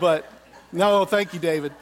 [0.00, 0.30] but
[0.72, 1.72] no, thank you, David.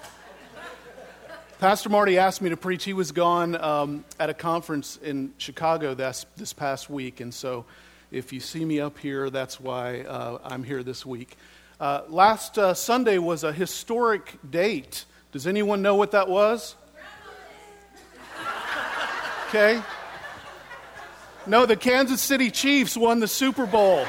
[1.58, 2.84] Pastor Marty asked me to preach.
[2.84, 7.64] He was gone um, at a conference in Chicago this, this past week, and so
[8.10, 11.36] if you see me up here, that's why uh, I'm here this week.
[11.80, 15.04] Uh, last uh, Sunday was a historic date.
[15.30, 16.74] Does anyone know what that was?
[19.48, 19.80] Okay.
[21.46, 24.04] No, the Kansas City Chiefs won the Super Bowl.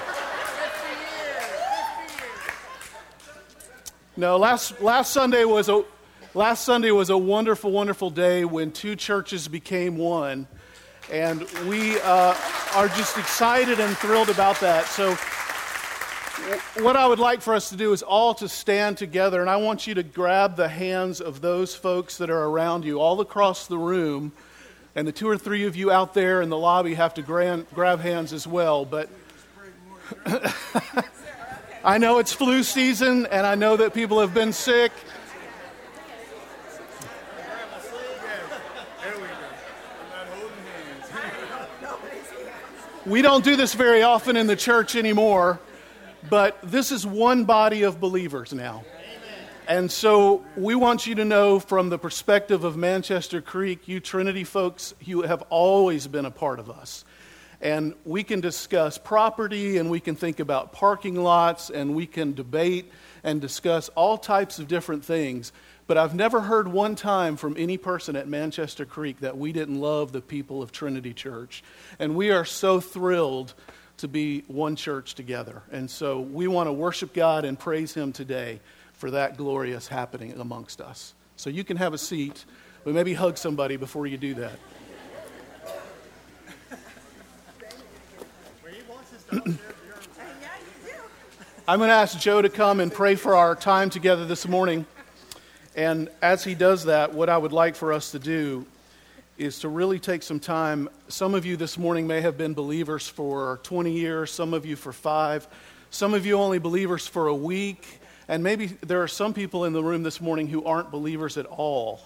[4.16, 5.84] No, last, last Sunday was a
[6.36, 10.48] last Sunday was a wonderful, wonderful day when two churches became one,
[11.12, 12.36] and we uh,
[12.76, 14.86] are just excited and thrilled about that.
[14.86, 15.16] So,
[16.84, 19.56] what I would like for us to do is all to stand together, and I
[19.56, 23.66] want you to grab the hands of those folks that are around you, all across
[23.66, 24.32] the room,
[24.96, 27.66] and the two or three of you out there in the lobby have to grab,
[27.74, 28.86] grab hands as well.
[28.86, 29.10] But
[31.86, 34.94] I know it's flu season, and I know that people have been sick.
[43.06, 45.60] We don't do this very often in the church anymore,
[46.30, 48.86] but this is one body of believers now.
[49.68, 54.46] And so we want you to know from the perspective of Manchester Creek, you Trinity
[54.46, 57.04] folks, you have always been a part of us
[57.64, 62.34] and we can discuss property and we can think about parking lots and we can
[62.34, 62.92] debate
[63.24, 65.54] and discuss all types of different things.
[65.88, 69.80] But I've never heard one time from any person at Manchester Creek that we didn't
[69.80, 71.64] love the people of Trinity Church.
[72.00, 73.54] And we are so thrilled
[73.98, 75.62] to be one church together.
[75.72, 78.60] And so we want to worship God and praise Him today
[78.92, 81.14] for that glorious happening amongst us.
[81.38, 82.44] So you can have a seat,
[82.84, 84.60] but maybe hug somebody before you do that.
[91.68, 94.86] I'm going to ask Joe to come and pray for our time together this morning.
[95.76, 98.68] And as he does that, what I would like for us to do
[99.40, 100.88] is to really take some time.
[101.08, 104.76] Some of you this morning may have been believers for 20 years, some of you
[104.76, 105.48] for five,
[105.90, 109.74] some of you only believers for a week, and maybe there are some people in
[109.74, 112.02] the room this morning who aren't believers at all.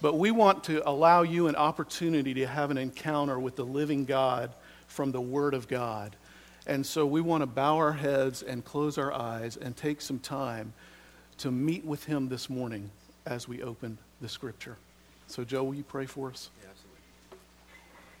[0.00, 4.04] But we want to allow you an opportunity to have an encounter with the living
[4.04, 4.50] God
[4.88, 6.16] from the Word of God.
[6.66, 10.18] And so we want to bow our heads and close our eyes and take some
[10.20, 10.72] time
[11.38, 12.90] to meet with Him this morning
[13.26, 14.76] as we open the Scripture.
[15.26, 16.50] So, Joe, will you pray for us?
[16.62, 17.02] Yeah, absolutely.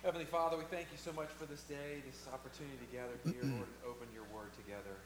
[0.02, 3.46] Heavenly Father, we thank you so much for this day, this opportunity to gather here,
[3.54, 4.98] Lord, and open your word together.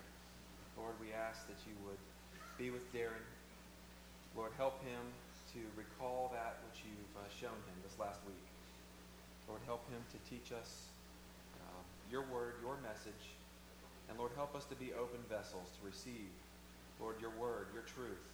[0.79, 2.01] Lord, we ask that you would
[2.57, 3.21] be with Darren.
[4.33, 5.01] Lord, help him
[5.53, 8.45] to recall that which you've uh, shown him this last week.
[9.49, 10.89] Lord, help him to teach us
[12.17, 13.37] your word, your message.
[14.09, 16.33] And Lord, help us to be open vessels to receive,
[16.99, 18.25] Lord, your word, your truth.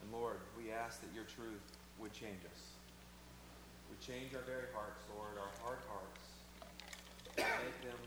[0.00, 1.60] And Lord, we ask that your truth
[2.00, 2.72] would change us.
[3.92, 6.24] Would change our very hearts, Lord, our hard hearts.
[7.36, 8.00] Make them,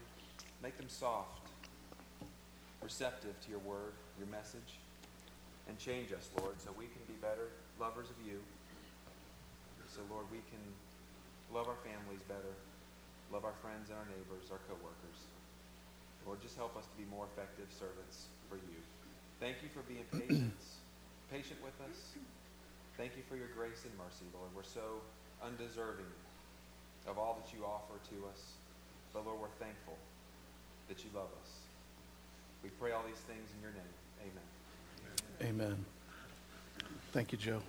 [0.63, 1.45] make them soft,
[2.81, 4.81] receptive to your word, your message.
[5.69, 8.41] And change us, Lord, so we can be better lovers of you.
[9.85, 10.65] So, Lord, we can
[11.53, 12.57] love our families better
[13.31, 15.19] love our friends and our neighbors, our coworkers.
[16.25, 18.79] Lord, just help us to be more effective servants for you.
[19.39, 20.59] Thank you for being patient,
[21.31, 22.15] patient with us.
[22.97, 24.49] Thank you for your grace and mercy, Lord.
[24.55, 25.03] We're so
[25.43, 26.09] undeserving
[27.07, 28.57] of all that you offer to us.
[29.13, 29.97] But Lord, we're thankful
[30.89, 31.51] that you love us.
[32.63, 33.93] We pray all these things in your name.
[35.39, 35.49] Amen.
[35.49, 35.85] Amen.
[37.13, 37.61] Thank you, Joe.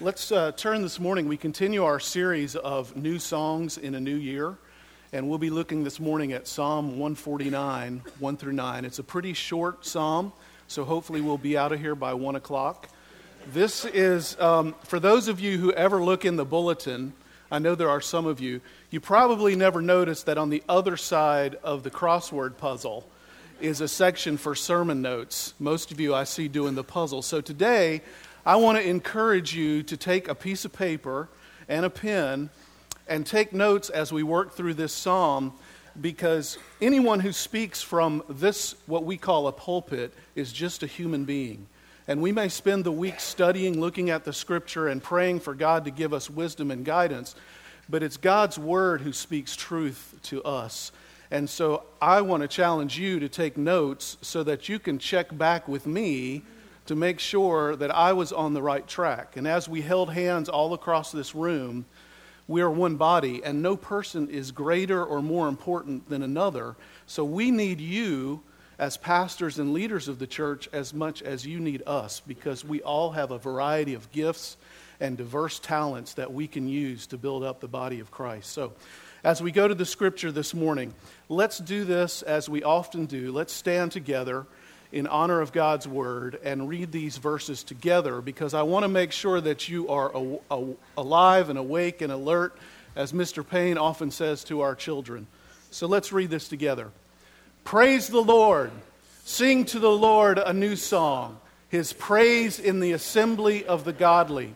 [0.00, 1.26] Let's uh, turn this morning.
[1.26, 4.56] We continue our series of new songs in a new year.
[5.12, 8.84] And we'll be looking this morning at Psalm 149, 1 through 9.
[8.84, 10.32] It's a pretty short psalm,
[10.68, 12.88] so hopefully we'll be out of here by 1 o'clock.
[13.52, 17.12] This is, um, for those of you who ever look in the bulletin,
[17.50, 18.60] I know there are some of you,
[18.92, 23.04] you probably never noticed that on the other side of the crossword puzzle
[23.60, 25.54] is a section for sermon notes.
[25.58, 27.22] Most of you I see doing the puzzle.
[27.22, 28.02] So today,
[28.46, 31.28] I want to encourage you to take a piece of paper
[31.68, 32.50] and a pen
[33.10, 35.52] and take notes as we work through this psalm
[36.00, 41.24] because anyone who speaks from this, what we call a pulpit, is just a human
[41.24, 41.66] being.
[42.06, 45.84] And we may spend the week studying, looking at the scripture, and praying for God
[45.84, 47.34] to give us wisdom and guidance,
[47.88, 50.92] but it's God's word who speaks truth to us.
[51.32, 55.36] And so I want to challenge you to take notes so that you can check
[55.36, 56.42] back with me
[56.86, 59.36] to make sure that I was on the right track.
[59.36, 61.84] And as we held hands all across this room,
[62.50, 66.74] we are one body, and no person is greater or more important than another.
[67.06, 68.42] So we need you
[68.76, 72.82] as pastors and leaders of the church as much as you need us because we
[72.82, 74.56] all have a variety of gifts
[74.98, 78.50] and diverse talents that we can use to build up the body of Christ.
[78.50, 78.72] So,
[79.22, 80.92] as we go to the scripture this morning,
[81.28, 83.30] let's do this as we often do.
[83.30, 84.46] Let's stand together
[84.92, 89.12] in honor of God's word and read these verses together because I want to make
[89.12, 90.66] sure that you are a, a,
[90.96, 92.56] alive and awake and alert,
[92.96, 93.46] as Mr.
[93.46, 95.26] Payne often says to our children.
[95.70, 96.90] So let's read this together.
[97.62, 98.72] Praise the Lord.
[99.24, 101.38] Sing to the Lord a new song,
[101.68, 104.54] his praise in the assembly of the godly.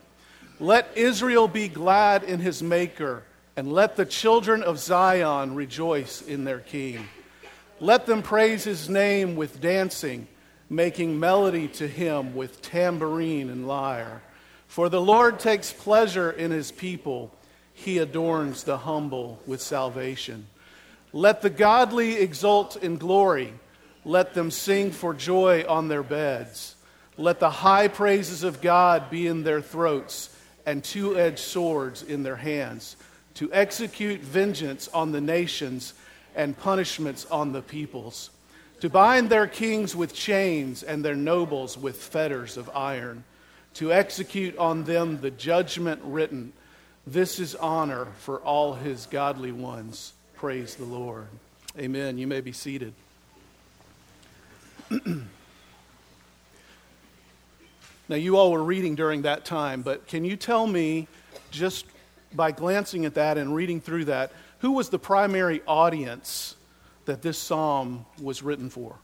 [0.59, 3.23] Let Israel be glad in his Maker,
[3.57, 7.07] and let the children of Zion rejoice in their King.
[7.85, 10.27] Let them praise his name with dancing,
[10.71, 14.23] making melody to him with tambourine and lyre.
[14.69, 17.31] For the Lord takes pleasure in his people,
[17.75, 20.47] he adorns the humble with salvation.
[21.13, 23.53] Let the godly exult in glory.
[24.07, 26.77] Let them sing for joy on their beds.
[27.19, 30.35] Let the high praises of God be in their throats
[30.65, 32.97] and two edged swords in their hands
[33.35, 35.93] to execute vengeance on the nations
[36.35, 38.31] and punishments on the peoples,
[38.81, 43.25] to bind their kings with chains and their nobles with fetters of iron,
[43.75, 46.53] to execute on them the judgment written.
[47.07, 50.13] This is honor for all his godly ones.
[50.37, 51.27] Praise the Lord.
[51.79, 52.19] Amen.
[52.19, 52.93] You may be seated.
[58.09, 61.09] now, you all were reading during that time, but can you tell me,
[61.51, 61.87] just
[62.33, 64.33] by glancing at that and reading through that,
[64.65, 66.57] who was the primary audience
[67.05, 68.97] that this psalm was written for?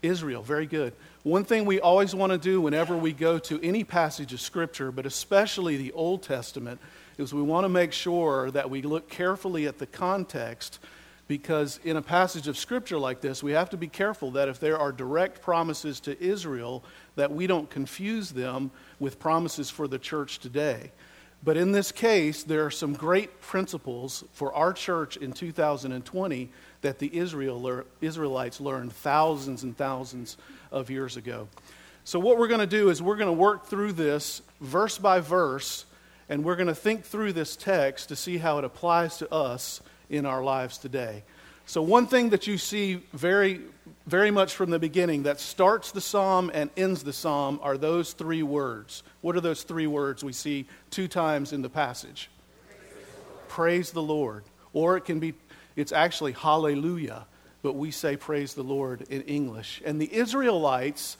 [0.00, 0.94] Israel, very good.
[1.22, 4.90] One thing we always want to do whenever we go to any passage of Scripture,
[4.90, 6.80] but especially the Old Testament,
[7.18, 10.78] is we want to make sure that we look carefully at the context
[11.28, 14.58] because in a passage of scripture like this we have to be careful that if
[14.58, 16.82] there are direct promises to Israel
[17.14, 20.90] that we don't confuse them with promises for the church today.
[21.42, 26.50] But in this case there are some great principles for our church in 2020
[26.82, 30.36] that the Israel, Israelites learned thousands and thousands
[30.70, 31.48] of years ago.
[32.04, 35.20] So what we're going to do is we're going to work through this verse by
[35.20, 35.84] verse
[36.28, 39.80] and we're going to think through this text to see how it applies to us
[40.08, 41.24] in our lives today.
[41.70, 43.60] So, one thing that you see very,
[44.04, 48.12] very much from the beginning that starts the psalm and ends the psalm are those
[48.12, 49.04] three words.
[49.20, 52.28] What are those three words we see two times in the passage?
[53.46, 54.42] Praise the Lord.
[54.72, 55.34] Or it can be,
[55.76, 57.24] it's actually hallelujah,
[57.62, 59.80] but we say praise the Lord in English.
[59.84, 61.18] And the Israelites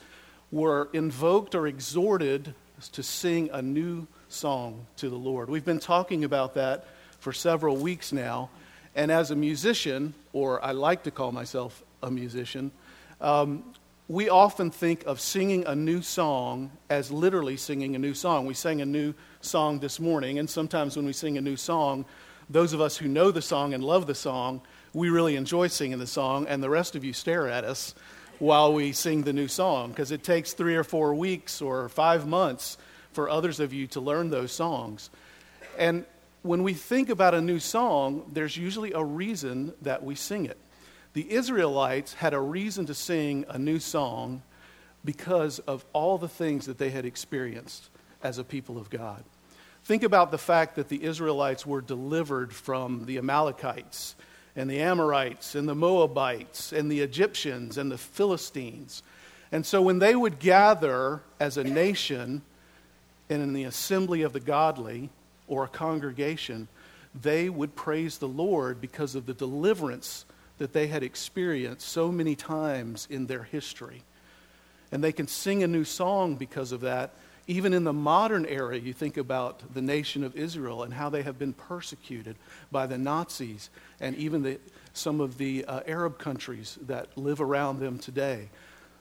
[0.50, 2.56] were invoked or exhorted
[2.90, 5.48] to sing a new song to the Lord.
[5.48, 6.86] We've been talking about that
[7.20, 8.50] for several weeks now.
[8.94, 12.72] And as a musician, or I like to call myself a musician,
[13.20, 13.64] um,
[14.08, 18.46] we often think of singing a new song as literally singing a new song.
[18.46, 22.04] We sang a new song this morning, and sometimes when we sing a new song,
[22.48, 24.62] those of us who know the song and love the song,
[24.92, 27.94] we really enjoy singing the song, and the rest of you stare at us
[28.40, 32.26] while we sing the new song because it takes three or four weeks or five
[32.26, 32.78] months
[33.12, 35.10] for others of you to learn those songs.
[35.78, 36.04] And
[36.42, 40.56] when we think about a new song, there's usually a reason that we sing it.
[41.12, 44.42] The Israelites had a reason to sing a new song
[45.04, 47.88] because of all the things that they had experienced
[48.22, 49.24] as a people of God.
[49.84, 54.14] Think about the fact that the Israelites were delivered from the Amalekites
[54.54, 59.02] and the Amorites and the Moabites and the Egyptians and the Philistines.
[59.52, 62.42] And so when they would gather as a nation,
[63.28, 65.08] and in the assembly of the godly
[65.50, 66.68] or a congregation,
[67.20, 70.24] they would praise the Lord because of the deliverance
[70.58, 74.02] that they had experienced so many times in their history.
[74.92, 77.12] And they can sing a new song because of that.
[77.46, 81.22] Even in the modern era, you think about the nation of Israel and how they
[81.22, 82.36] have been persecuted
[82.70, 84.60] by the Nazis and even the,
[84.92, 88.50] some of the uh, Arab countries that live around them today.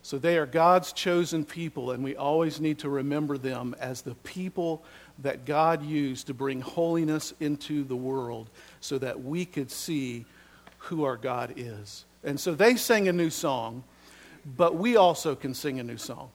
[0.02, 4.16] So they are God's chosen people, and we always need to remember them as the
[4.16, 4.84] people
[5.22, 8.50] that God used to bring holiness into the world
[8.80, 10.26] so that we could see
[10.78, 12.06] who our God is.
[12.24, 13.84] And so they sang a new song,
[14.58, 16.30] but we also can sing a new song.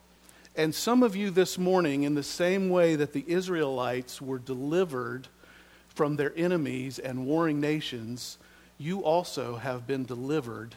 [0.55, 5.27] And some of you this morning, in the same way that the Israelites were delivered
[5.89, 8.37] from their enemies and warring nations,
[8.77, 10.75] you also have been delivered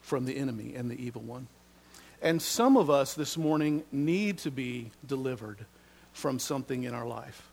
[0.00, 1.46] from the enemy and the evil one.
[2.22, 5.64] And some of us this morning need to be delivered
[6.14, 7.50] from something in our life.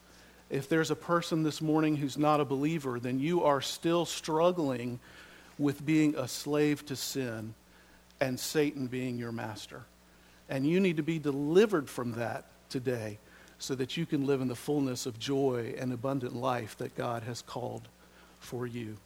[0.49, 4.99] If there's a person this morning who's not a believer, then you are still struggling
[5.57, 7.53] with being a slave to sin
[8.21, 9.83] and Satan being your master.
[10.47, 13.17] And you need to be delivered from that today
[13.59, 17.23] so that you can live in the fullness of joy and abundant life that God
[17.23, 17.87] has called
[18.39, 18.97] for you.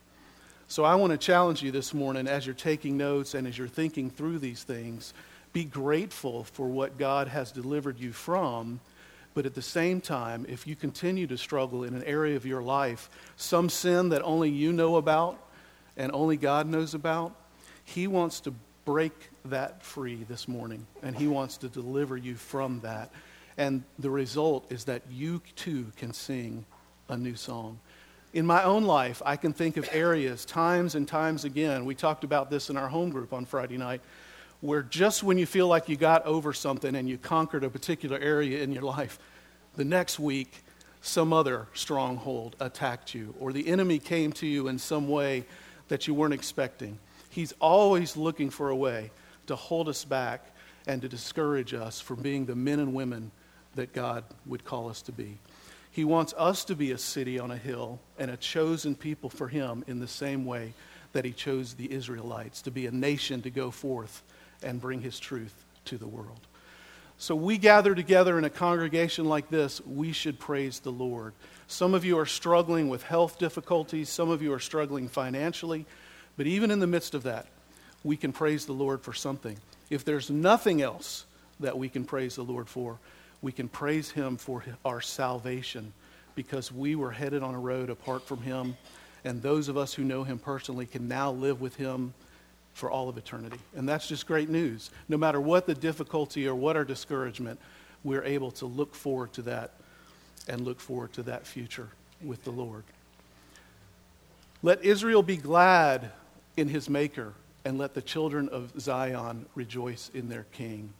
[0.67, 3.67] So I want to challenge you this morning as you're taking notes and as you're
[3.67, 5.13] thinking through these things,
[5.53, 8.79] be grateful for what God has delivered you from.
[9.35, 12.63] But at the same time, if you continue to struggle in an area of your
[12.63, 15.37] life, some sin that only you know about
[15.97, 17.35] and only God knows about,
[17.83, 18.53] He wants to
[18.85, 23.11] break that free this morning, and He wants to deliver you from that.
[23.57, 26.65] And the result is that you too can sing
[27.09, 27.79] a new song.
[28.33, 31.85] In my own life, I can think of areas, times and times again.
[31.85, 34.01] We talked about this in our home group on Friday night,
[34.61, 38.17] where just when you feel like you got over something and you conquered a particular
[38.17, 39.19] area in your life,
[39.75, 40.63] the next week,
[41.01, 45.45] some other stronghold attacked you, or the enemy came to you in some way
[45.87, 46.97] that you weren't expecting.
[47.29, 49.11] He's always looking for a way
[49.47, 50.43] to hold us back
[50.87, 53.31] and to discourage us from being the men and women
[53.75, 55.37] that God would call us to be.
[55.91, 59.47] He wants us to be a city on a hill and a chosen people for
[59.47, 60.73] Him in the same way
[61.13, 64.23] that He chose the Israelites to be a nation to go forth
[64.63, 66.39] and bring His truth to the world.
[67.17, 71.33] So we gather together in a congregation like this, we should praise the Lord.
[71.67, 75.85] Some of you are struggling with health difficulties, some of you are struggling financially.
[76.37, 77.47] But even in the midst of that,
[78.03, 79.57] we can praise the Lord for something.
[79.89, 81.25] If there's nothing else
[81.61, 82.99] that we can praise the Lord for,
[83.41, 85.93] we can praise Him for our salvation
[86.35, 88.75] because we were headed on a road apart from Him.
[89.23, 92.13] And those of us who know Him personally can now live with Him
[92.75, 93.57] for all of eternity.
[93.75, 94.91] And that's just great news.
[95.07, 97.57] No matter what the difficulty or what our discouragement,
[98.03, 99.71] we're able to look forward to that
[100.49, 101.87] and look forward to that future
[102.21, 102.83] with the Lord.
[104.61, 106.11] Let Israel be glad
[106.57, 110.93] in his Maker, and let the children of Zion rejoice in their King.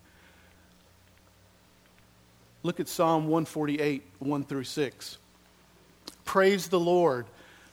[2.64, 5.18] Look at Psalm 148, 1 through 6.
[6.24, 7.28] Praise the Lord.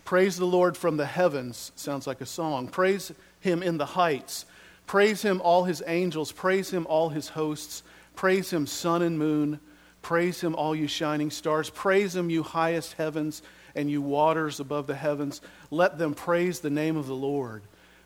[0.05, 1.73] Praise the Lord from the heavens.
[1.77, 2.69] Sounds like a song.
[2.69, 4.47] Praise him in the heights.
[4.87, 6.33] Praise him, all his angels.
[6.33, 7.83] Praise him, all his hosts.
[8.17, 9.61] Praise him, sun and moon.
[10.01, 11.71] Praise him, all you shining stars.
[11.71, 13.43] Praise him, you highest heavens
[13.75, 15.41] and you waters above the heavens.
[15.71, 17.63] Let them praise the name of the Lord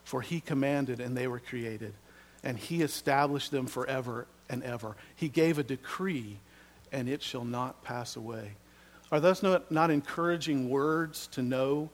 [0.07, 1.93] for he commanded and they were created,
[2.41, 4.95] and he established them forever and ever.
[5.17, 6.39] He gave a decree,
[6.93, 8.53] and it shall not pass away.
[9.11, 11.89] Are those not, not encouraging words to know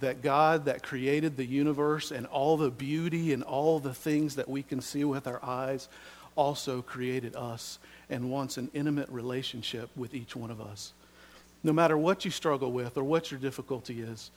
[0.00, 4.48] that God, that created the universe and all the beauty and all the things that
[4.48, 5.88] we can see with our eyes,
[6.36, 7.78] also created us
[8.10, 10.92] and wants an intimate relationship with each one of us?
[11.64, 14.30] No matter what you struggle with or what your difficulty is,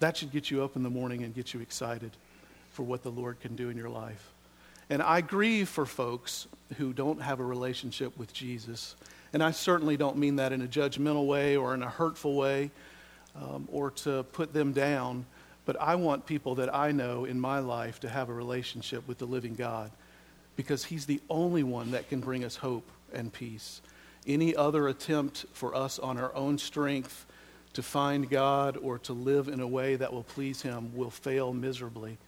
[0.00, 2.10] that should get you up in the morning and get you excited
[2.72, 4.30] for what the Lord can do in your life.
[4.90, 8.94] And I grieve for folks who don't have a relationship with Jesus.
[9.32, 12.70] And I certainly don't mean that in a judgmental way or in a hurtful way
[13.40, 15.24] um, or to put them down.
[15.64, 19.18] But I want people that I know in my life to have a relationship with
[19.18, 19.90] the living God
[20.56, 23.80] because He's the only one that can bring us hope and peace.
[24.26, 27.26] Any other attempt for us on our own strength
[27.74, 31.52] to find God or to live in a way that will please Him will fail
[31.52, 32.18] miserably.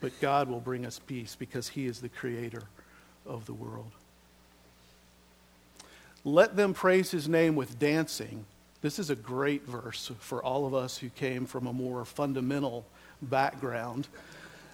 [0.00, 2.62] But God will bring us peace because He is the creator
[3.26, 3.90] of the world.
[6.24, 8.44] Let them praise His name with dancing.
[8.84, 12.84] This is a great verse for all of us who came from a more fundamental
[13.22, 14.06] background.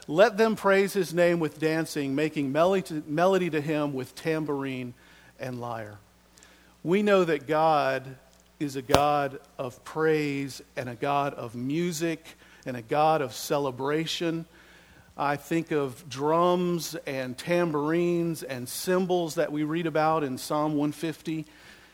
[0.09, 4.95] Let them praise his name with dancing, making melody to, him with tambourine
[5.39, 5.99] and lyre.
[6.83, 8.17] We know that God
[8.59, 12.37] is a God of praise and a God of music
[12.67, 14.45] and a God of celebration
[15.21, 21.45] I think of drums and tambourines and cymbals that we read about in Psalm 150.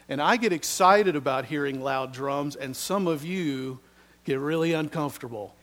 [0.09, 3.81] And I get excited about hearing loud drums, and some of you
[4.25, 5.55] get really uncomfortable.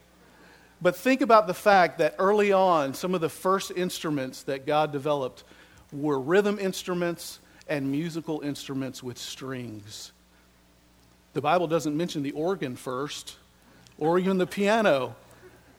[0.81, 4.91] But think about the fact that early on, some of the first instruments that God
[4.91, 5.43] developed
[5.93, 10.11] were rhythm instruments and musical instruments with strings.
[11.33, 13.37] The Bible doesn't mention the organ first,
[13.97, 15.15] or even the piano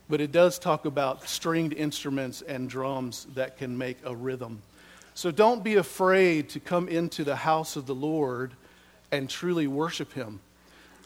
[0.08, 4.60] but it does talk about stringed instruments and drums that can make a rhythm.
[5.14, 8.52] So don't be afraid to come into the house of the Lord
[9.12, 10.40] and truly worship Him.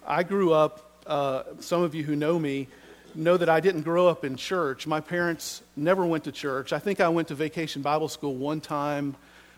[0.07, 2.69] I grew up, uh, some of you who know me
[3.15, 4.87] know that I didn't grow up in church.
[4.87, 6.73] My parents never went to church.
[6.73, 9.15] I think I went to vacation Bible school one time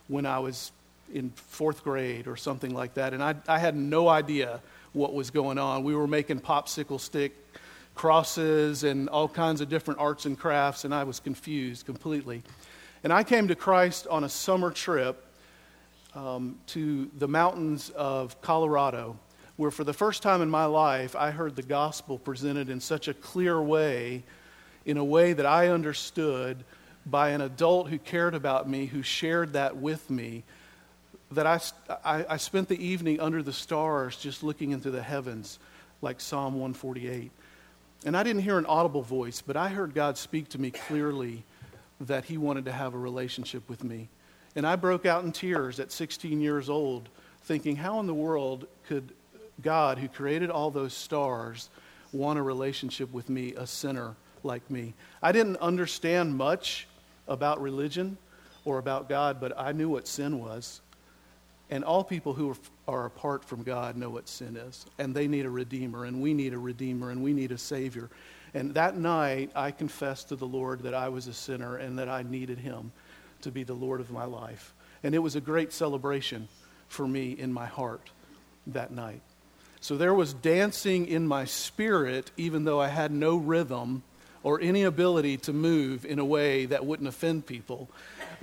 [0.08, 0.72] when I was
[1.14, 4.60] in fourth grade or something like that, and I, I had no idea
[4.92, 5.84] what was going on.
[5.84, 7.36] We were making popsicle stick
[7.94, 12.42] crosses and all kinds of different arts and crafts, and I was confused completely.
[13.02, 15.24] And I came to Christ on a summer trip
[16.14, 19.18] um, to the mountains of Colorado,
[19.56, 23.08] where for the first time in my life I heard the gospel presented in such
[23.08, 24.22] a clear way,
[24.84, 26.62] in a way that I understood
[27.06, 30.42] by an adult who cared about me, who shared that with me,
[31.32, 31.60] that I,
[32.04, 35.58] I, I spent the evening under the stars just looking into the heavens,
[36.02, 37.30] like Psalm 148.
[38.04, 41.44] And I didn't hear an audible voice, but I heard God speak to me clearly
[42.00, 44.08] that He wanted to have a relationship with me.
[44.56, 47.08] And I broke out in tears at 16 years old,
[47.42, 49.12] thinking, how in the world could
[49.62, 51.68] God, who created all those stars,
[52.12, 54.94] want a relationship with me, a sinner like me?
[55.22, 56.88] I didn't understand much
[57.28, 58.16] about religion
[58.64, 60.80] or about God, but I knew what sin was.
[61.70, 62.56] And all people who
[62.88, 64.84] are apart from God know what sin is.
[64.98, 68.10] And they need a redeemer, and we need a redeemer, and we need a savior.
[68.54, 72.08] And that night, I confessed to the Lord that I was a sinner and that
[72.08, 72.92] I needed him
[73.42, 74.74] to be the Lord of my life.
[75.02, 76.48] And it was a great celebration
[76.88, 78.10] for me in my heart
[78.66, 79.22] that night.
[79.80, 84.02] So there was dancing in my spirit, even though I had no rhythm
[84.42, 87.88] or any ability to move in a way that wouldn't offend people.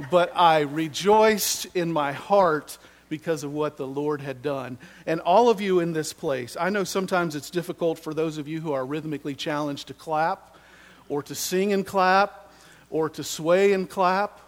[0.09, 2.77] But I rejoiced in my heart
[3.09, 4.77] because of what the Lord had done.
[5.05, 8.47] And all of you in this place, I know sometimes it's difficult for those of
[8.47, 10.55] you who are rhythmically challenged to clap
[11.09, 12.51] or to sing and clap
[12.89, 14.39] or to sway and clap.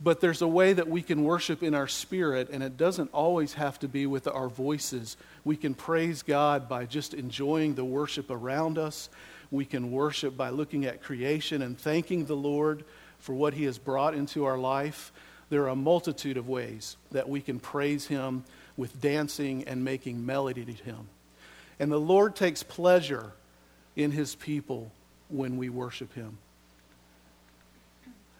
[0.00, 3.54] But there's a way that we can worship in our spirit, and it doesn't always
[3.54, 5.16] have to be with our voices.
[5.44, 9.08] We can praise God by just enjoying the worship around us.
[9.52, 12.84] We can worship by looking at creation and thanking the Lord
[13.20, 15.12] for what He has brought into our life.
[15.52, 18.44] There are a multitude of ways that we can praise Him
[18.78, 21.08] with dancing and making melody to Him.
[21.78, 23.32] And the Lord takes pleasure
[23.94, 24.90] in His people
[25.28, 26.38] when we worship Him.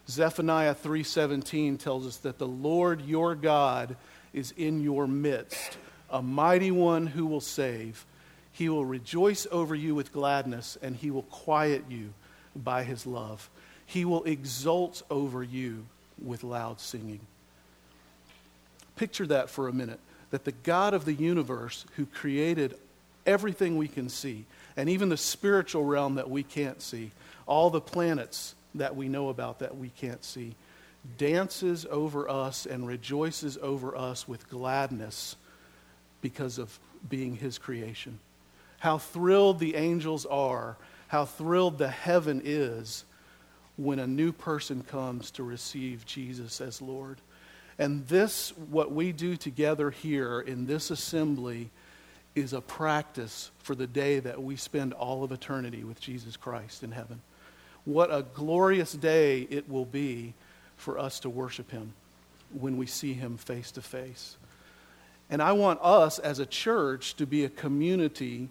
[0.09, 3.95] Zephaniah 3:17 tells us that the Lord your God
[4.33, 5.77] is in your midst,
[6.09, 8.07] a mighty one who will save.
[8.51, 12.15] He will rejoice over you with gladness and he will quiet you
[12.55, 13.51] by his love.
[13.85, 15.85] He will exult over you
[16.23, 17.19] with loud singing.
[18.95, 19.99] Picture that for a minute
[20.31, 22.75] that the God of the universe who created
[23.25, 27.11] everything we can see and even the spiritual realm that we can't see,
[27.45, 30.55] all the planets that we know about that we can't see,
[31.17, 35.35] dances over us and rejoices over us with gladness
[36.21, 38.17] because of being his creation.
[38.79, 43.05] How thrilled the angels are, how thrilled the heaven is
[43.77, 47.19] when a new person comes to receive Jesus as Lord.
[47.79, 51.71] And this, what we do together here in this assembly,
[52.35, 56.83] is a practice for the day that we spend all of eternity with Jesus Christ
[56.83, 57.21] in heaven.
[57.85, 60.33] What a glorious day it will be
[60.77, 61.93] for us to worship Him
[62.51, 64.37] when we see Him face to face.
[65.29, 68.49] And I want us as a church to be a community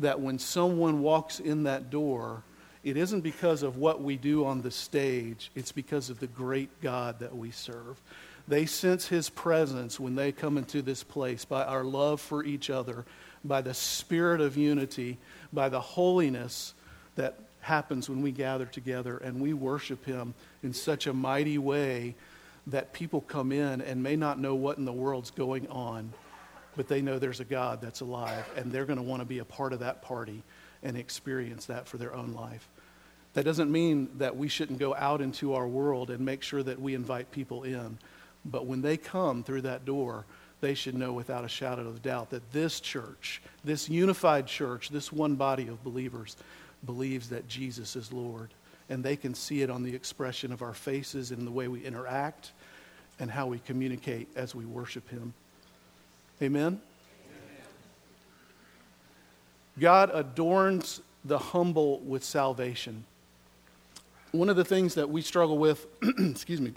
[0.00, 2.42] that when someone walks in that door,
[2.86, 6.80] it isn't because of what we do on the stage, it's because of the great
[6.80, 8.00] God that we serve.
[8.46, 12.70] They sense His presence when they come into this place by our love for each
[12.70, 13.04] other,
[13.44, 15.18] by the spirit of unity,
[15.52, 16.74] by the holiness
[17.16, 22.14] that happens when we gather together and we worship Him in such a mighty way
[22.68, 26.12] that people come in and may not know what in the world's going on,
[26.76, 29.40] but they know there's a God that's alive and they're going to want to be
[29.40, 30.44] a part of that party
[30.84, 32.68] and experience that for their own life.
[33.36, 36.80] That doesn't mean that we shouldn't go out into our world and make sure that
[36.80, 37.98] we invite people in.
[38.46, 40.24] But when they come through that door,
[40.62, 45.12] they should know without a shadow of doubt that this church, this unified church, this
[45.12, 46.34] one body of believers,
[46.86, 48.48] believes that Jesus is Lord.
[48.88, 51.84] And they can see it on the expression of our faces and the way we
[51.84, 52.52] interact
[53.20, 55.34] and how we communicate as we worship Him.
[56.40, 56.64] Amen?
[56.64, 56.80] Amen?
[59.78, 63.04] God adorns the humble with salvation.
[64.32, 65.86] One of the things that we struggle with,
[66.18, 66.72] excuse me,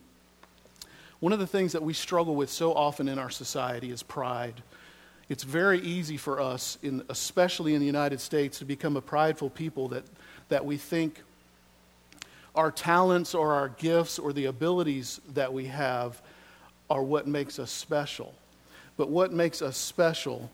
[1.19, 4.62] one of the things that we struggle with so often in our society is pride.
[5.27, 9.49] It's very easy for us, in, especially in the United States, to become a prideful
[9.49, 10.03] people that,
[10.47, 11.21] that we think
[12.55, 16.21] our talents or our gifts or the abilities that we have
[16.89, 18.33] are what makes us special.
[18.97, 20.49] But what makes us special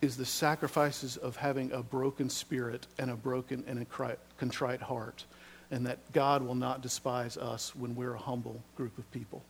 [0.00, 5.24] is the sacrifices of having a broken spirit and a broken and a contrite heart,
[5.70, 9.42] and that God will not despise us when we're a humble group of people.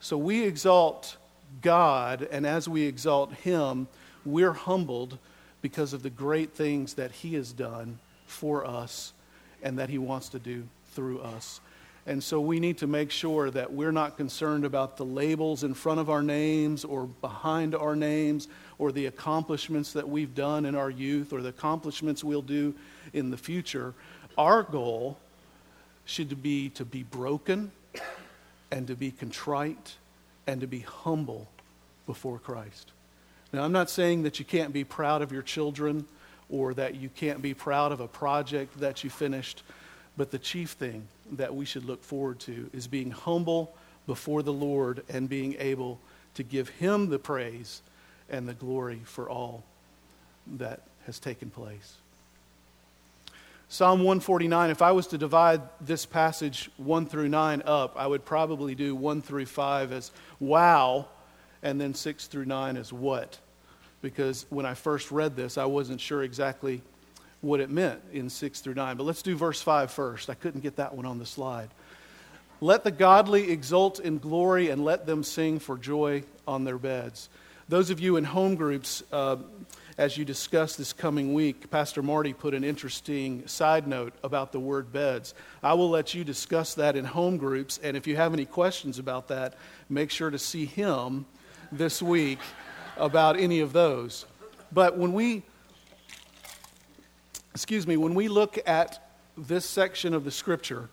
[0.00, 1.16] So we exalt
[1.62, 3.86] God, and as we exalt Him,
[4.24, 5.18] we're humbled
[5.62, 9.12] because of the great things that He has done for us
[9.62, 11.60] and that He wants to do through us.
[12.06, 15.74] And so we need to make sure that we're not concerned about the labels in
[15.74, 18.46] front of our names or behind our names
[18.78, 22.74] or the accomplishments that we've done in our youth or the accomplishments we'll do
[23.12, 23.94] in the future.
[24.36, 25.18] Our goal
[26.04, 27.72] should be to be broken
[28.70, 29.96] and to be contrite
[30.46, 31.48] and to be humble
[32.06, 32.92] before Christ.
[33.52, 36.06] Now, I'm not saying that you can't be proud of your children
[36.50, 39.62] or that you can't be proud of a project that you finished,
[40.16, 43.74] but the chief thing that we should look forward to is being humble
[44.06, 45.98] before the Lord and being able
[46.34, 47.82] to give Him the praise
[48.30, 49.64] and the glory for all
[50.58, 51.96] that has taken place.
[53.68, 58.24] Psalm 149, if I was to divide this passage 1 through 9 up, I would
[58.24, 61.06] probably do 1 through 5 as wow,
[61.64, 63.38] and then 6 through 9 as what.
[64.02, 66.80] Because when I first read this, I wasn't sure exactly
[67.40, 68.96] what it meant in 6 through 9.
[68.96, 70.30] But let's do verse 5 first.
[70.30, 71.70] I couldn't get that one on the slide.
[72.60, 77.28] Let the godly exult in glory and let them sing for joy on their beds.
[77.68, 79.38] Those of you in home groups, uh,
[79.98, 84.60] as you discuss this coming week, Pastor Marty put an interesting side note about the
[84.60, 85.34] word beds.
[85.64, 89.00] I will let you discuss that in home groups, and if you have any questions
[89.00, 89.54] about that,
[89.88, 91.26] make sure to see him
[91.72, 92.38] this week
[92.96, 94.26] about any of those.
[94.70, 95.42] But when we,
[97.52, 100.88] excuse me, when we look at this section of the scripture,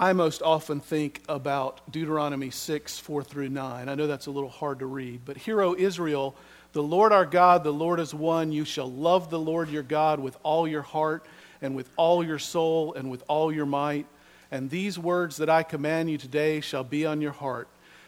[0.00, 3.88] I most often think about Deuteronomy 6, 4 through 9.
[3.88, 6.36] I know that's a little hard to read, but Hear, O Israel,
[6.72, 8.52] the Lord our God, the Lord is one.
[8.52, 11.26] You shall love the Lord your God with all your heart
[11.60, 14.06] and with all your soul and with all your might.
[14.52, 17.66] And these words that I command you today shall be on your heart.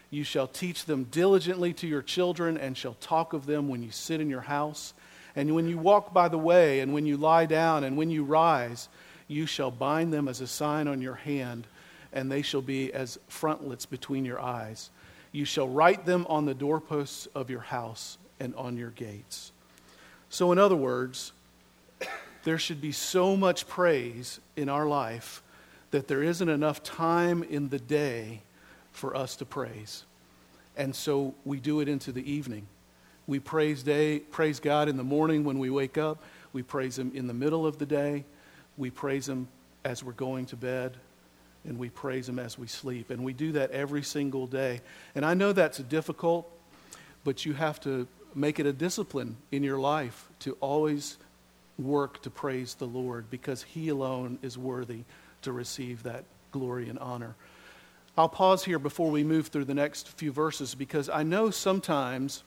[0.09, 3.91] You shall teach them diligently to your children and shall talk of them when you
[3.91, 4.93] sit in your house
[5.35, 8.23] and when you walk by the way and when you lie down and when you
[8.23, 8.87] rise.
[9.27, 11.65] You shall bind them as a sign on your hand,
[12.13, 14.89] and they shall be as frontlets between your eyes.
[15.31, 19.51] You shall write them on the doorposts of your house and on your gates.
[20.29, 21.31] So, in other words,
[22.43, 25.41] there should be so much praise in our life
[25.91, 28.41] that there isn't enough time in the day
[28.91, 30.03] for us to praise.
[30.77, 32.65] And so we do it into the evening.
[33.27, 36.23] We praise day, praise God in the morning when we wake up.
[36.53, 38.23] We praise him in the middle of the day.
[38.77, 39.47] We praise him
[39.83, 40.97] as we're going to bed
[41.65, 43.09] and we praise him as we sleep.
[43.09, 44.81] And we do that every single day.
[45.15, 46.49] And I know that's difficult,
[47.23, 51.17] but you have to make it a discipline in your life to always
[51.77, 55.03] work to praise the Lord because He alone is worthy
[55.43, 57.35] to receive that glory and honor.
[58.17, 62.43] I'll pause here before we move through the next few verses because I know sometimes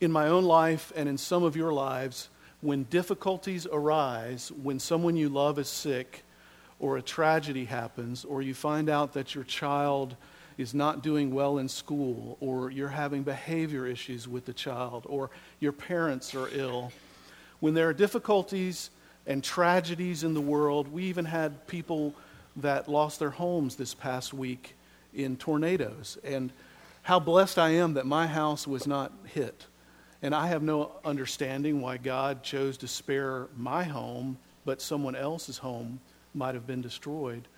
[0.00, 2.28] in my own life and in some of your lives,
[2.60, 6.24] when difficulties arise, when someone you love is sick,
[6.80, 10.16] or a tragedy happens, or you find out that your child
[10.56, 15.30] is not doing well in school, or you're having behavior issues with the child, or
[15.60, 16.92] your parents are ill.
[17.60, 18.90] When there are difficulties
[19.26, 22.14] and tragedies in the world, we even had people
[22.56, 24.74] that lost their homes this past week
[25.14, 26.18] in tornadoes.
[26.24, 26.52] And
[27.02, 29.66] how blessed I am that my house was not hit.
[30.22, 35.58] And I have no understanding why God chose to spare my home, but someone else's
[35.58, 36.00] home
[36.34, 37.48] might have been destroyed.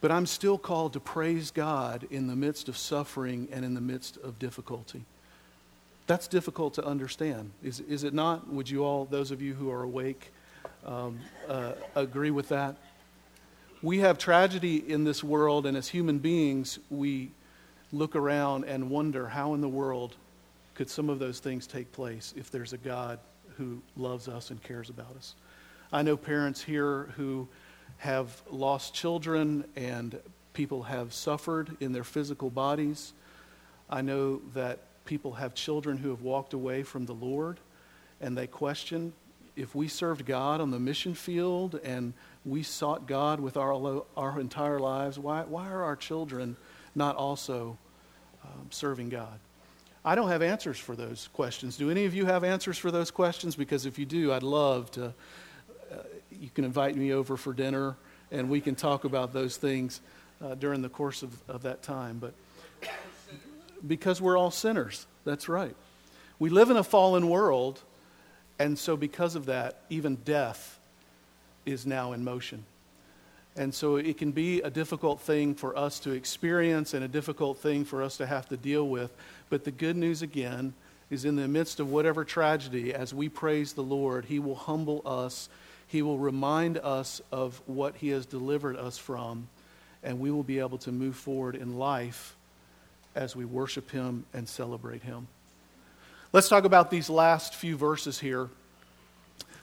[0.00, 3.80] But I'm still called to praise God in the midst of suffering and in the
[3.80, 5.04] midst of difficulty.
[6.06, 7.52] That's difficult to understand.
[7.62, 8.52] Is, is it not?
[8.52, 10.30] Would you all, those of you who are awake,
[10.84, 12.76] um, uh, agree with that?
[13.82, 17.30] We have tragedy in this world, and as human beings, we
[17.92, 20.16] look around and wonder how in the world
[20.74, 23.18] could some of those things take place if there's a God
[23.56, 25.34] who loves us and cares about us.
[25.94, 27.46] I know parents here who
[27.98, 30.18] have lost children and
[30.52, 33.12] people have suffered in their physical bodies.
[33.88, 37.60] I know that people have children who have walked away from the Lord
[38.20, 39.12] and they question
[39.54, 42.12] if we served God on the mission field and
[42.44, 46.56] we sought God with our, our entire lives, why, why are our children
[46.96, 47.78] not also
[48.42, 49.38] um, serving God?
[50.04, 51.76] I don't have answers for those questions.
[51.76, 53.54] Do any of you have answers for those questions?
[53.54, 55.14] Because if you do, I'd love to
[56.40, 57.96] you can invite me over for dinner
[58.30, 60.00] and we can talk about those things
[60.42, 62.18] uh, during the course of, of that time.
[62.18, 62.34] But
[63.86, 65.74] because we're all sinners, that's right.
[66.38, 67.80] We live in a fallen world,
[68.58, 70.78] and so because of that, even death
[71.64, 72.64] is now in motion.
[73.56, 77.58] And so it can be a difficult thing for us to experience and a difficult
[77.58, 79.12] thing for us to have to deal with.
[79.48, 80.74] But the good news, again,
[81.08, 85.02] is in the midst of whatever tragedy, as we praise the Lord, He will humble
[85.06, 85.48] us.
[85.94, 89.46] He will remind us of what He has delivered us from,
[90.02, 92.34] and we will be able to move forward in life
[93.14, 95.28] as we worship Him and celebrate Him.
[96.32, 98.48] Let's talk about these last few verses here.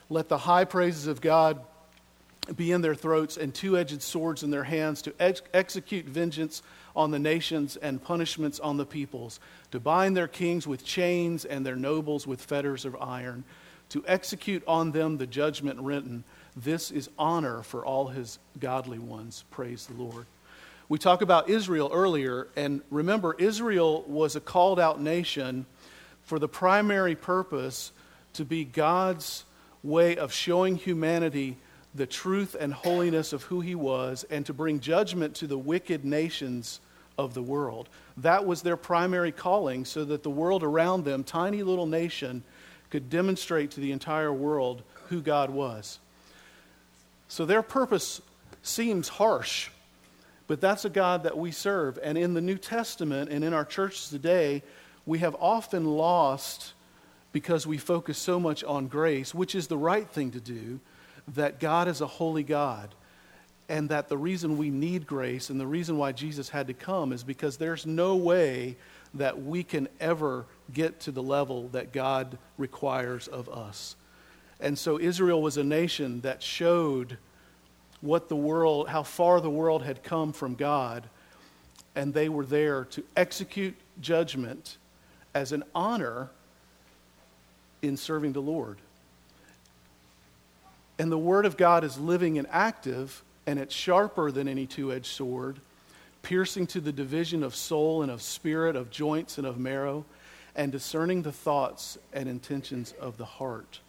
[0.08, 1.60] Let the high praises of God
[2.56, 6.62] be in their throats and two edged swords in their hands to ex- execute vengeance
[6.96, 9.38] on the nations and punishments on the peoples,
[9.70, 13.44] to bind their kings with chains and their nobles with fetters of iron,
[13.92, 16.24] to execute on them the judgment written.
[16.56, 19.44] This is honor for all his godly ones.
[19.50, 20.24] Praise the Lord.
[20.88, 25.66] We talked about Israel earlier, and remember, Israel was a called out nation
[26.22, 27.92] for the primary purpose
[28.32, 29.44] to be God's
[29.82, 31.58] way of showing humanity
[31.94, 36.02] the truth and holiness of who he was and to bring judgment to the wicked
[36.02, 36.80] nations
[37.18, 37.90] of the world.
[38.16, 42.42] That was their primary calling so that the world around them, tiny little nation,
[42.92, 45.98] could demonstrate to the entire world who God was.
[47.26, 48.20] So their purpose
[48.62, 49.70] seems harsh,
[50.46, 51.98] but that's a God that we serve.
[52.02, 54.62] And in the New Testament and in our churches today,
[55.06, 56.74] we have often lost
[57.32, 60.78] because we focus so much on grace, which is the right thing to do
[61.28, 62.94] that God is a holy God
[63.70, 67.10] and that the reason we need grace and the reason why Jesus had to come
[67.10, 68.76] is because there's no way
[69.14, 73.96] that we can ever get to the level that God requires of us.
[74.60, 77.18] And so Israel was a nation that showed
[78.00, 81.08] what the world, how far the world had come from God,
[81.94, 84.78] and they were there to execute judgment
[85.34, 86.30] as an honor
[87.82, 88.78] in serving the Lord.
[90.98, 94.92] And the Word of God is living and active, and it's sharper than any two
[94.92, 95.58] edged sword,
[96.22, 100.04] piercing to the division of soul and of spirit, of joints and of marrow,
[100.54, 103.80] and discerning the thoughts and intentions of the heart.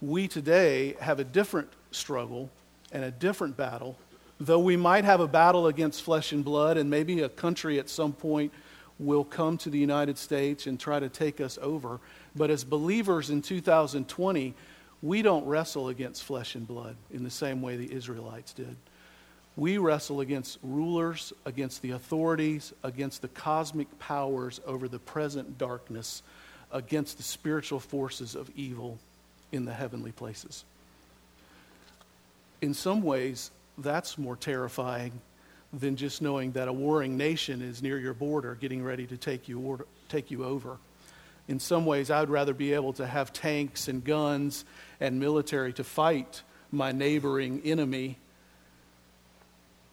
[0.00, 2.50] We today have a different struggle
[2.92, 3.96] and a different battle.
[4.38, 7.88] Though we might have a battle against flesh and blood, and maybe a country at
[7.88, 8.52] some point
[8.98, 12.00] will come to the United States and try to take us over,
[12.36, 14.54] but as believers in 2020,
[15.02, 18.76] we don't wrestle against flesh and blood in the same way the Israelites did.
[19.56, 26.22] We wrestle against rulers, against the authorities, against the cosmic powers over the present darkness,
[26.72, 28.98] against the spiritual forces of evil
[29.52, 30.64] in the heavenly places.
[32.60, 35.12] In some ways, that's more terrifying
[35.72, 39.48] than just knowing that a warring nation is near your border getting ready to take
[39.48, 40.78] you, order, take you over
[41.46, 44.64] in some ways, I would rather be able to have tanks and guns
[44.98, 48.16] and military to fight my neighboring enemy.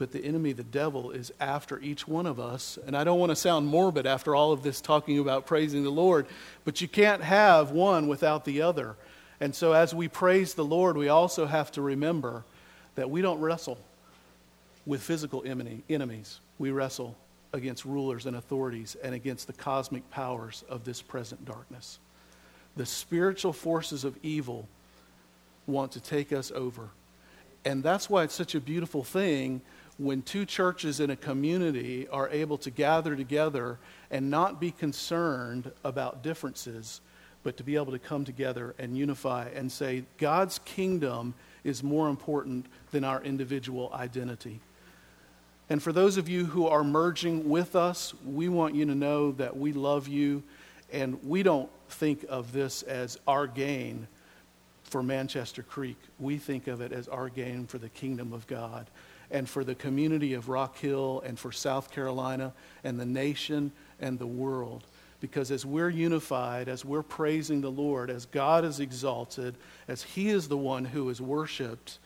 [0.02, 2.80] But the enemy, the devil, is after each one of us.
[2.88, 5.92] And I don't want to sound morbid after all of this talking about praising the
[5.92, 6.26] Lord,
[6.66, 8.96] but you can't have one without the other.
[9.40, 12.44] And so, as we praise the Lord, we also have to remember
[12.96, 13.78] that we don't wrestle
[14.88, 16.40] with physical enemies.
[16.58, 17.16] We wrestle
[17.54, 22.00] against rulers and authorities and against the cosmic powers of this present darkness.
[22.76, 24.68] The spiritual forces of evil
[25.68, 26.90] want to take us over.
[27.64, 29.62] And that's why it's such a beautiful thing
[30.02, 33.78] when two churches in a community are able to gather together
[34.10, 37.02] and not be concerned about differences,
[37.44, 42.10] but to be able to come together and unify and say, God's kingdom is more
[42.10, 44.60] important than our individual identity.
[45.70, 49.32] And for those of you who are merging with us, we want you to know
[49.34, 50.42] that we love you
[50.92, 54.08] and we don't think of this as our gain
[54.84, 55.98] for Manchester Creek.
[56.20, 58.88] We think of it as our gain for the kingdom of God
[59.32, 64.20] and for the community of Rock Hill and for South Carolina and the nation and
[64.20, 64.84] the world.
[65.22, 69.56] Because as we're unified, as we're praising the Lord, as God is exalted,
[69.88, 72.00] as He is the one who is worshiped,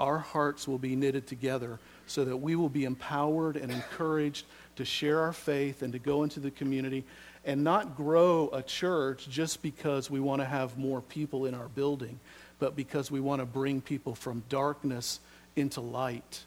[0.00, 4.84] our hearts will be knitted together so that we will be empowered and encouraged to
[4.84, 7.04] share our faith and to go into the community
[7.44, 11.68] and not grow a church just because we want to have more people in our
[11.68, 12.18] building,
[12.58, 15.20] but because we want to bring people from darkness
[15.54, 16.44] into light.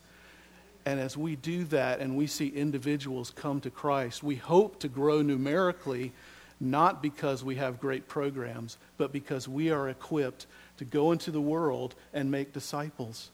[0.87, 4.87] And as we do that and we see individuals come to Christ, we hope to
[4.87, 6.13] grow numerically,
[6.61, 10.45] not because we have great programs, but because we are equipped
[10.77, 13.31] to go into the world and make disciples.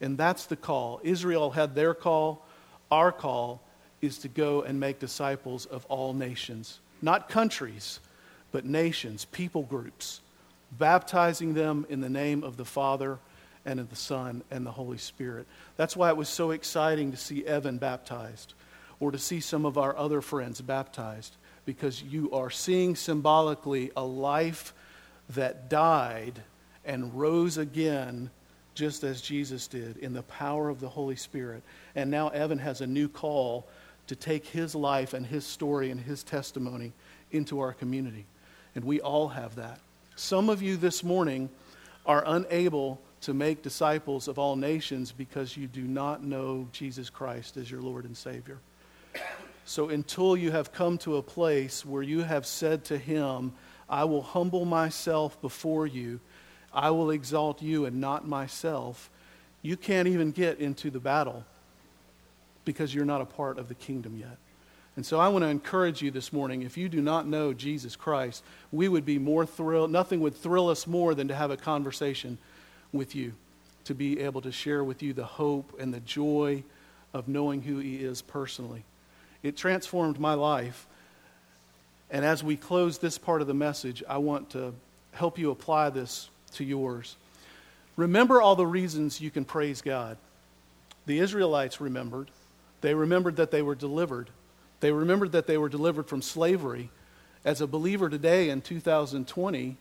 [0.00, 1.00] And that's the call.
[1.04, 2.44] Israel had their call.
[2.90, 3.62] Our call
[4.02, 8.00] is to go and make disciples of all nations, not countries,
[8.50, 10.20] but nations, people groups,
[10.72, 13.20] baptizing them in the name of the Father
[13.68, 15.46] and of the Son and the Holy Spirit.
[15.76, 18.54] That's why it was so exciting to see Evan baptized
[18.98, 24.02] or to see some of our other friends baptized because you are seeing symbolically a
[24.02, 24.72] life
[25.28, 26.40] that died
[26.86, 28.30] and rose again
[28.74, 31.62] just as Jesus did in the power of the Holy Spirit.
[31.94, 33.68] And now Evan has a new call
[34.06, 36.94] to take his life and his story and his testimony
[37.32, 38.24] into our community.
[38.74, 39.78] And we all have that.
[40.16, 41.50] Some of you this morning
[42.06, 47.56] are unable to make disciples of all nations because you do not know Jesus Christ
[47.56, 48.58] as your Lord and Savior.
[49.64, 53.52] So until you have come to a place where you have said to him,
[53.88, 56.20] I will humble myself before you,
[56.72, 59.10] I will exalt you and not myself,
[59.62, 61.44] you can't even get into the battle
[62.64, 64.38] because you're not a part of the kingdom yet.
[64.96, 67.94] And so I want to encourage you this morning if you do not know Jesus
[67.94, 71.56] Christ, we would be more thrilled, nothing would thrill us more than to have a
[71.56, 72.38] conversation
[72.92, 73.32] with you,
[73.84, 76.62] to be able to share with you the hope and the joy
[77.12, 78.84] of knowing who He is personally.
[79.42, 80.86] It transformed my life.
[82.10, 84.74] And as we close this part of the message, I want to
[85.12, 87.16] help you apply this to yours.
[87.96, 90.16] Remember all the reasons you can praise God.
[91.06, 92.30] The Israelites remembered.
[92.80, 94.30] They remembered that they were delivered.
[94.80, 96.90] They remembered that they were delivered from slavery.
[97.44, 99.76] As a believer today in 2020,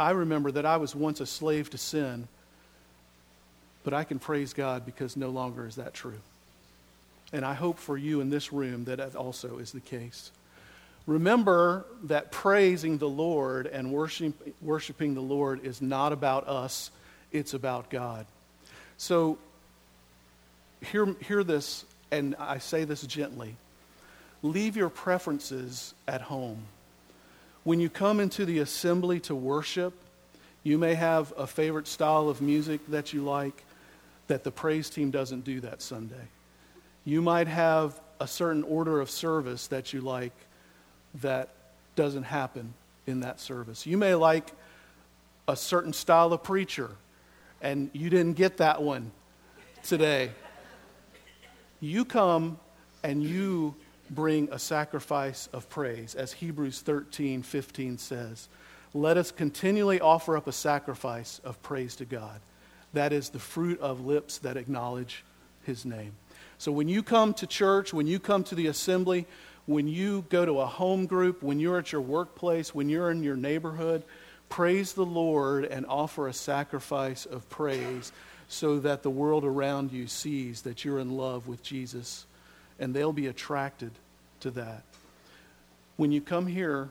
[0.00, 2.26] I remember that I was once a slave to sin,
[3.84, 6.18] but I can praise God because no longer is that true.
[7.34, 10.30] And I hope for you in this room that also is the case.
[11.06, 16.90] Remember that praising the Lord and worship, worshiping the Lord is not about us,
[17.30, 18.24] it's about God.
[18.96, 19.36] So,
[20.80, 23.54] hear, hear this, and I say this gently.
[24.42, 26.62] Leave your preferences at home.
[27.62, 29.92] When you come into the assembly to worship,
[30.62, 33.64] you may have a favorite style of music that you like
[34.28, 36.28] that the praise team doesn't do that Sunday.
[37.04, 40.32] You might have a certain order of service that you like
[41.22, 41.50] that
[41.96, 42.72] doesn't happen
[43.06, 43.86] in that service.
[43.86, 44.52] You may like
[45.48, 46.90] a certain style of preacher,
[47.60, 49.10] and you didn't get that one
[49.82, 50.30] today.
[51.80, 52.58] You come
[53.02, 53.74] and you
[54.10, 58.48] bring a sacrifice of praise, as Hebrews 13 15 says.
[58.92, 62.40] Let us continually offer up a sacrifice of praise to God.
[62.92, 65.24] That is the fruit of lips that acknowledge
[65.62, 66.12] his name.
[66.58, 69.26] So when you come to church, when you come to the assembly,
[69.66, 73.22] when you go to a home group, when you're at your workplace, when you're in
[73.22, 74.02] your neighborhood,
[74.48, 78.10] praise the Lord and offer a sacrifice of praise
[78.48, 82.26] so that the world around you sees that you're in love with Jesus
[82.80, 83.92] and they'll be attracted
[84.40, 84.82] to that.
[85.96, 86.88] When you come here,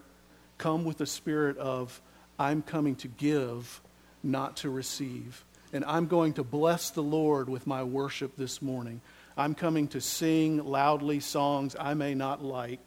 [0.57, 1.99] come with the spirit of,
[2.37, 3.81] I'm coming to give,
[4.23, 5.43] not to receive.
[5.73, 9.01] And I'm going to bless the Lord with my worship this morning.
[9.35, 12.85] I'm coming to sing loudly songs I may not like,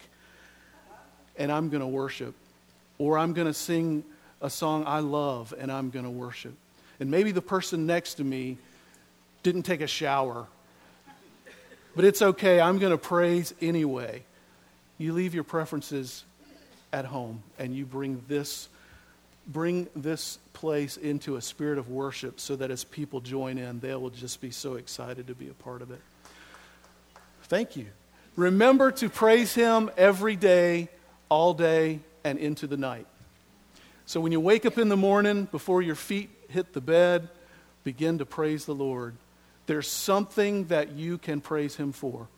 [1.36, 2.34] and I'm going to worship.
[2.98, 4.04] Or I'm going to sing
[4.40, 6.54] a song I love, and I'm going to worship.
[7.00, 8.58] And maybe the person next to me
[9.42, 10.46] didn't take a shower,
[11.94, 12.60] but it's okay.
[12.60, 14.22] I'm going to praise anyway.
[14.98, 16.24] You leave your preferences
[16.92, 18.68] at home, and you bring this
[19.48, 23.94] bring this place into a spirit of worship so that as people join in, they
[23.94, 26.00] will just be so excited to be a part of it.
[27.44, 27.86] Thank you.
[28.36, 30.88] Remember to praise Him every day,
[31.28, 33.06] all day, and into the night.
[34.06, 37.28] So when you wake up in the morning, before your feet hit the bed,
[37.84, 39.14] begin to praise the Lord.
[39.66, 42.28] There's something that you can praise Him for.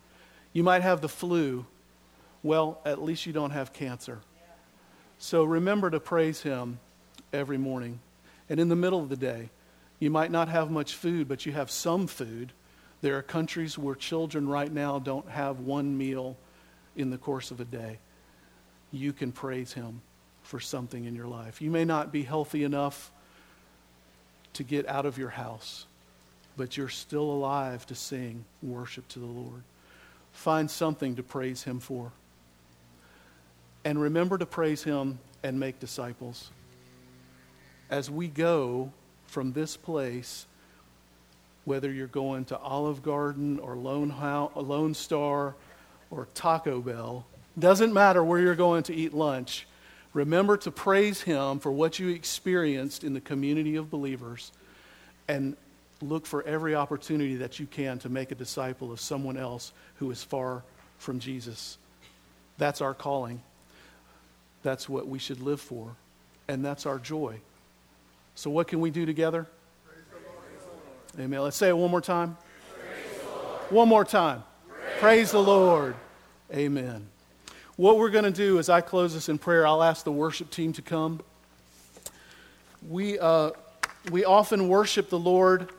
[0.53, 1.67] You might have the flu.
[2.43, 4.21] Well, at least you don't have cancer.
[5.19, 6.79] So remember to praise Him
[7.33, 8.01] every morning.
[8.49, 9.49] And in the middle of the day,
[9.99, 12.53] you might not have much food, but you have some food.
[13.01, 16.37] There are countries where children right now don't have one meal
[16.97, 17.99] in the course of a day.
[18.93, 20.03] You can praise Him
[20.43, 21.63] for something in your life.
[21.63, 23.11] You may not be healthy enough
[24.53, 25.87] to get out of your house,
[26.57, 29.63] but you're still alive to sing worship to the Lord.
[30.33, 32.13] Find something to praise Him for.
[33.85, 36.51] And remember to praise Him and make disciples.
[37.91, 38.91] As we go
[39.27, 40.47] from this place,
[41.65, 45.55] whether you're going to Olive Garden or Lone, House, Lone Star
[46.11, 47.27] or Taco Bell,
[47.59, 49.67] doesn't matter where you're going to eat lunch.
[50.13, 54.53] Remember to praise Him for what you experienced in the community of believers
[55.29, 55.57] and
[56.09, 60.11] look for every opportunity that you can to make a disciple of someone else who
[60.11, 60.63] is far
[60.99, 61.79] from Jesus.
[62.59, 63.43] That's our calling.
[64.63, 65.97] That's what we should live for.
[66.49, 67.41] And that's our joy.
[68.35, 69.47] So, what can we do together?
[71.19, 71.41] Amen.
[71.41, 72.37] Let's say it one more time.
[73.71, 74.43] One more time.
[74.69, 75.95] Praise, Praise the Lord.
[76.53, 77.07] Amen.
[77.77, 80.51] What we're going to do as I close this in prayer, I'll ask the worship
[80.51, 81.21] team to come.
[82.89, 83.53] We, uh,
[84.11, 85.71] we often worship the Lord,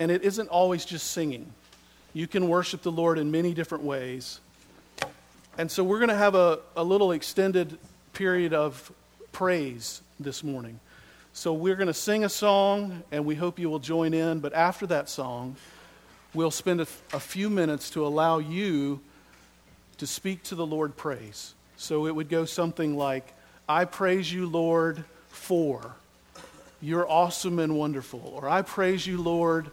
[0.00, 1.52] and it isn't always just singing.
[2.14, 4.40] You can worship the Lord in many different ways.
[5.58, 7.78] And so we're going to have a, a little extended
[8.14, 8.90] period of
[9.30, 10.80] praise this morning.
[11.32, 14.40] So we're going to sing a song, and we hope you will join in.
[14.40, 15.54] But after that song,
[16.34, 19.00] we'll spend a, a few minutes to allow you
[19.98, 21.54] to speak to the Lord praise.
[21.76, 23.32] So it would go something like,
[23.68, 25.94] I praise you, Lord, for
[26.80, 28.32] you're awesome and wonderful.
[28.34, 29.70] Or I praise you, Lord,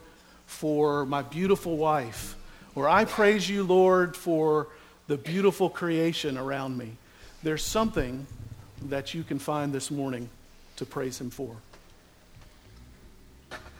[0.48, 2.34] for my beautiful wife.
[2.74, 4.68] Or I praise you, Lord, for
[5.06, 6.96] the beautiful creation around me.
[7.42, 8.26] There's something
[8.86, 10.30] that you can find this morning
[10.76, 11.54] to praise Him for.